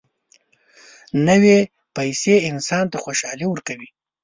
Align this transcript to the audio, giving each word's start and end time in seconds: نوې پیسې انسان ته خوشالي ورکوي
نوې 1.27 1.57
پیسې 1.95 2.35
انسان 2.49 2.85
ته 2.91 2.97
خوشالي 3.03 3.45
ورکوي 3.49 3.89